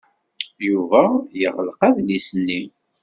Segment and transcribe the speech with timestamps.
[0.67, 1.01] Yuba
[1.41, 2.61] yeɣleq adlis-nni.